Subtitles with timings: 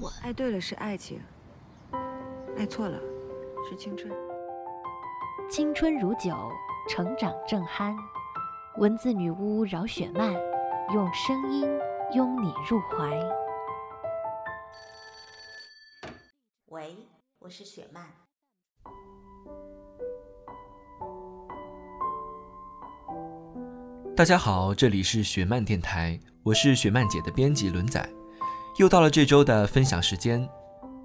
[0.00, 0.12] 蠢。
[0.22, 1.20] 爱对了是爱情，
[2.56, 2.98] 爱错了
[3.68, 4.12] 是青春。
[5.50, 6.50] 青春如酒，
[6.88, 7.94] 成长正酣。
[8.78, 10.34] 文字女巫饶雪漫，
[10.92, 11.68] 用声音
[12.12, 13.20] 拥你入怀。
[16.66, 16.96] 喂，
[17.38, 18.04] 我是雪漫。
[24.16, 28.08] 大家好，这里是雪漫电台，我是雪漫姐的编辑轮仔。
[28.76, 30.48] 又到了这周的分享时间。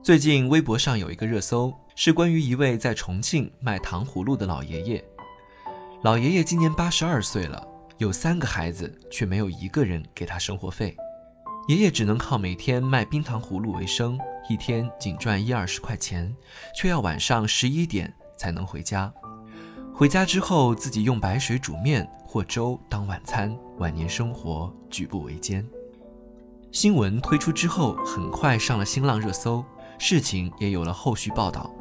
[0.00, 5.04] 最近微博上有一个热搜，是关于一位在重庆卖糖葫芦的老爷爷。
[6.04, 7.66] 老爷爷今年八十二岁了，
[7.98, 10.96] 有三个孩子，却没有一个人给他生活费。
[11.66, 14.16] 爷爷只能靠每天卖冰糖葫芦为生，
[14.48, 16.32] 一天仅赚一二十块钱，
[16.72, 19.12] 却要晚上十一点才能回家。
[19.92, 25.66] 回家之后，自己用白水煮面或粥当晚餐，晚年生活举步维艰。
[26.76, 29.64] 新闻推出之后，很快上了新浪热搜。
[29.98, 31.74] 事情也有了后续报道。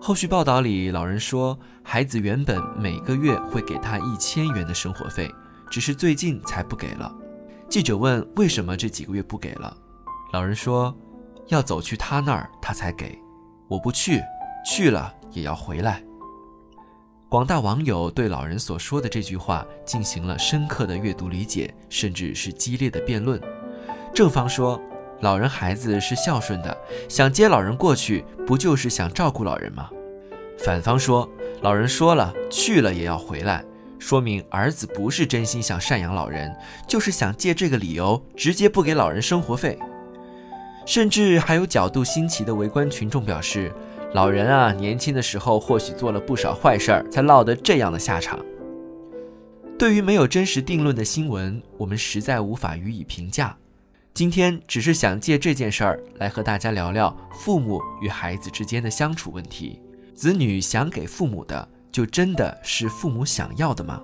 [0.00, 5.30] 后续报道里，老人说，孩子原本每个月会给他一千元的生活费，
[5.70, 7.14] 只是最近才不给了。
[7.68, 9.76] 记者问为什么这几个月不给了，
[10.32, 10.96] 老人说，
[11.48, 13.20] 要走去他那儿，他才给。
[13.68, 14.22] 我不去，
[14.66, 16.02] 去了也要回来。
[17.28, 23.38] 广大网友对老人所说的这句话进行了深刻的阅读理解，甚至是激烈的辩论。
[24.14, 24.80] 正方说。
[25.20, 26.76] 老人孩子是孝顺的，
[27.08, 29.88] 想接老人过去，不就是想照顾老人吗？
[30.58, 31.26] 反方说，
[31.62, 33.64] 老人说了去了也要回来，
[33.98, 36.54] 说明儿子不是真心想赡养老人，
[36.86, 39.78] 就是想借这个理由直接不给老人生活费。
[40.84, 43.72] 甚至还有角度新奇的围观群众表示，
[44.12, 48.38] 老人啊，年轻的时候或许做了不少坏事儿，才落得这样的下场。
[49.78, 53.56] 对于没有真实定论的新闻，我们实在无法予以评价。
[54.14, 59.82] 今天只是想借这件事儿来和大家聊聊父母与孩子之间的相处问题。
[60.14, 64.00] 子女想给父母的，就真的是父母想要的吗？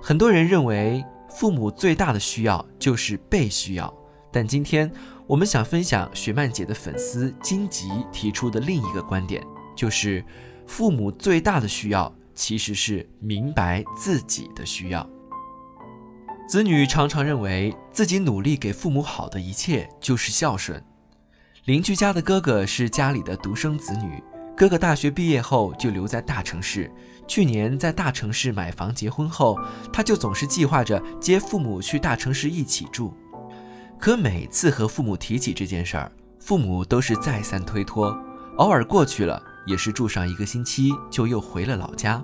[0.00, 3.92] 很多人认为父母最大的需要就是被需要，
[4.32, 4.88] 但今天
[5.26, 9.44] 我们想分享雪漫姐的粉丝金吉提出的另一个观点，
[9.74, 10.24] 就是
[10.68, 15.04] 父母最大的需要其实是明白自己的需要。
[16.46, 20.80] 子女常常认为自己努力给父母好的一切就是孝顺。
[21.64, 24.22] 邻居家的哥哥是家里的独生子女，
[24.56, 26.88] 哥哥大学毕业后就留在大城市。
[27.26, 29.58] 去年在大城市买房结婚后，
[29.92, 33.12] 他就总是计划着接父母去大城市一起住。
[33.98, 38.16] 可每次和父母提起这件事儿，父母都是再三推脱，
[38.58, 42.22] 偶尔过去了也是住上一个星期就又回了老家。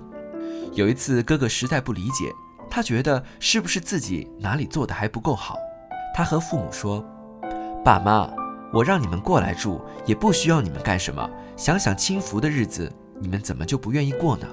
[0.71, 2.31] 有一次，哥哥实在不理解。
[2.75, 5.59] 他觉得是不是自己哪里做的还不够好？
[6.11, 7.05] 他和父母说
[7.85, 8.27] ：“爸妈，
[8.73, 11.29] 我让你们过来住，也不需要你们干什么。
[11.55, 14.47] 想想清福的日子，你们怎么就不愿意过呢？”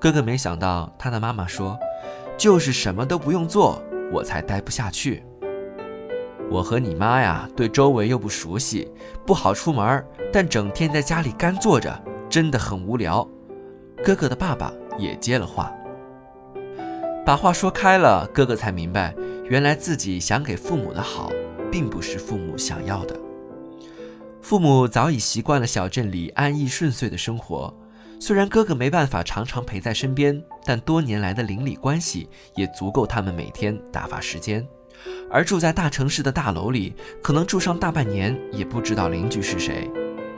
[0.00, 1.78] 哥哥没想到他的妈妈说
[2.38, 5.22] ：“就是什么都不用做，我才待不下去。
[6.50, 8.90] 我和你妈呀，对周围又不熟悉，
[9.26, 13.28] 不好出门，但整天在家里干坐着，真的很无聊。”
[14.02, 15.70] 哥哥的爸爸也接了话。
[17.30, 19.14] 把话说开了，哥哥才明白，
[19.44, 21.30] 原来自己想给父母的好，
[21.70, 23.16] 并不是父母想要的。
[24.42, 27.72] 父母早已习惯了小镇里安逸顺遂的生活，
[28.18, 34.66] 虽然哥哥没办法常常陪在身边，但多年来的邻里关系也足够他们每天打发时间。
[35.30, 39.88] 而住在大城市的大楼里，可能住上大半年也不知道邻居是谁，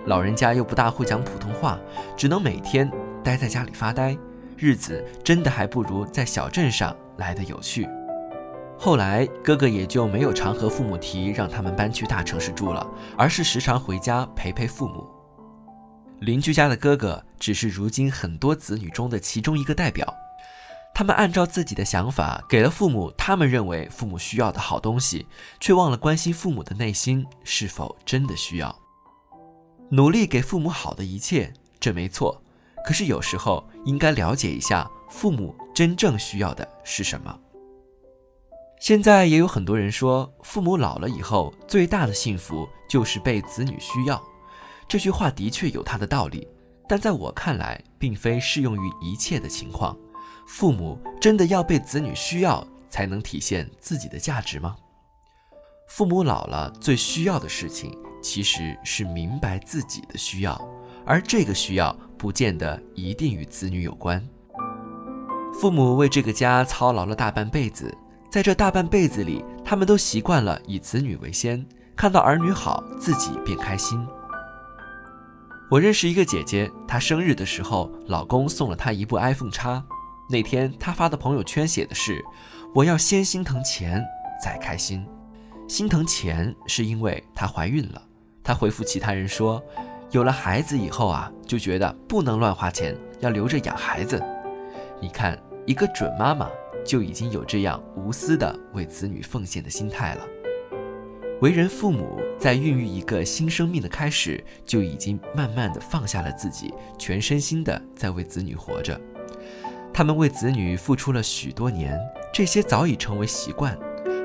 [0.05, 1.81] 老人家又不大会讲普通话，
[2.19, 2.93] 只能每天
[3.25, 4.15] 待在家里发呆。
[4.63, 7.89] 日子真的还不如在小镇上来的有趣。
[8.79, 12.89] 后来哥哥也就没有常和父母提让他们搬去大城市住了，
[13.19, 15.05] 而是时常回家陪陪父母。
[16.21, 20.07] 邻居家的哥哥只是如今很多子女中的其中一个代表，
[20.95, 25.27] 他们按照自己的想法给了父母他们认为父母需要的好东西，
[25.59, 28.73] 却忘了关心父母的内心是否真的需要。
[29.91, 32.42] 努力给父母好的一切，这没错。
[32.85, 37.39] 可是有时候应该了解一下父母真正需要的是什么。
[38.81, 44.21] 现在也有很多人说，父母老了以后最大的幸福就是被子女需要。
[44.89, 46.49] 这句话的确有它的道理，
[46.89, 49.97] 但在我看来，并非适用于一切的情况。
[50.47, 54.75] 父母真的要被子女需要才能体现自己的价值吗？
[55.89, 60.61] 父母老了最需要的事情，其实是明白自己的需要，
[61.05, 64.23] 而这个需要不见得一定与子女有关。
[65.61, 67.95] 父母为这个家操劳了大半辈子。
[68.31, 74.03] 在这大半辈子里，他们都习惯了以子女为先，看到儿女好，自己便开心。
[75.71, 79.85] 我认识一个姐姐，她生日的时候，老公送了她一部 iPhone 叉。
[80.31, 82.25] 那天她发的朋友圈写的是
[82.75, 84.03] ：“我要先心疼钱，
[84.43, 85.07] 再开心。
[85.69, 88.01] 心疼钱是因为她怀孕了。”
[88.43, 89.63] 她回复其他人说
[90.13, 94.23] ：“有了孩子以后啊，就觉得不能乱花钱，要留着养孩子。”
[95.01, 95.37] 你看，
[95.67, 96.49] 一个准妈妈。
[96.85, 100.27] 就已经有这样无私的为子女奉献的心态了。
[101.41, 109.01] 为人父母，在孕育一个新生命的开始，就已经慢慢的放下了自己，全身心的在为子女活着。
[109.95, 111.97] 他们为子女付出了许多年，
[112.35, 113.79] 这些早已成为习惯，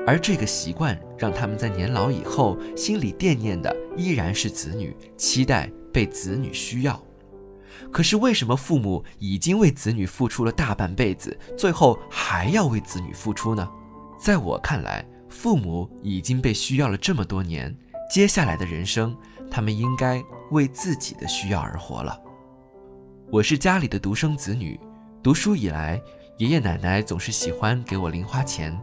[0.08, 6.98] 而这个习惯让他们在年老以后，心里惦念的依然是子女，期待被子女需要。
[7.92, 13.70] 可是为什么父母已经为子女付出了大半辈子，最后还要为子女付出呢？
[14.18, 17.76] 在我看来，父母已经被需要了这么多年，
[18.10, 19.14] 接下来的人生，
[19.50, 22.18] 他们应该为自己的需要而活了。
[23.30, 24.80] 我是家里的独生子女，
[25.22, 26.00] 读书以来，
[26.38, 28.74] 爷爷奶奶总是喜欢给我零花钱。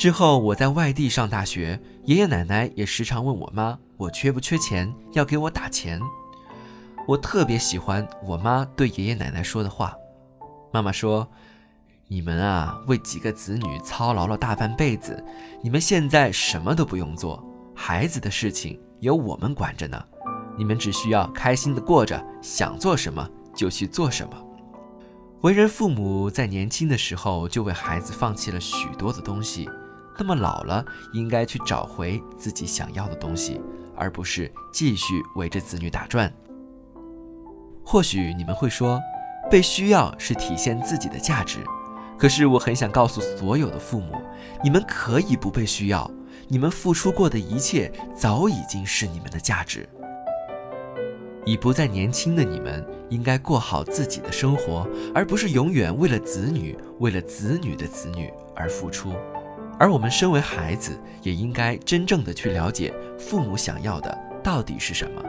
[0.00, 6.00] 之后我在外地上大学，爷爷奶奶也时常问我妈，我缺不缺钱，要给我打钱。
[7.06, 9.94] 我特别喜欢我妈对爷爷奶奶说的话。
[10.72, 11.28] 妈妈说
[12.08, 15.22] ：“你们啊，为几个子女操劳了大半辈子，
[15.62, 17.44] 你们现在什么都不用做，
[17.74, 20.02] 孩子的事情由我们管着呢。
[20.56, 24.32] 你们只需要开心的过着，想做什么就去做什么。”
[25.42, 29.68] 为人父母，在年轻的时候就为孩子放弃了许多的东西，
[30.18, 33.60] 那么老了，应该去找回自己想要的东西，
[33.96, 36.32] 而不是继续围着子女打转。
[37.84, 39.00] 或许你们会说，
[39.50, 41.58] 被需要是体现自己的价值。
[42.18, 44.20] 可是我很想告诉所有的父母，
[44.62, 46.08] 你们可以不被需要，
[46.48, 49.88] 你们付出过的一切早已经是你们的价值。
[51.46, 59.14] 已不再年轻的你们，应该过好自己的生活，而不是永远为了子女、为了子女的子女而付出。
[59.80, 65.22] 而我们身为孩子，也应该真正的去了解父母想要的到底是什么。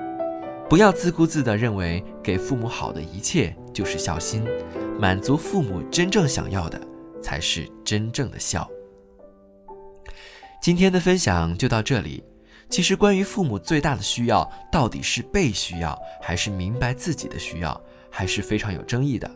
[0.69, 4.45] 不要自顾自地认为给父母好的一切就是孝心，
[4.99, 6.77] 满足父母真正想要的
[7.23, 8.69] 才是真正的孝。
[10.61, 12.21] 今天的分享就到这里。
[12.69, 19.29] 其实，关于父母最大的需要到底是被需要，还是明白自己的需要，还是非常有争议的。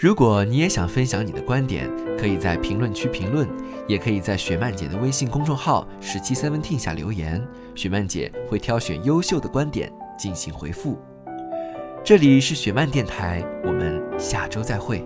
[0.00, 1.86] 如果你也想分享你的观点，
[2.18, 3.46] 可以在评论区评论，
[3.86, 9.92] 也可以在雪漫姐的微信公众号十七 seventeen 下留言，雪漫姐会挑选优秀的观点。
[10.18, 10.98] 进行回复。
[12.02, 15.04] 这里是雪漫电台，我们下周再会。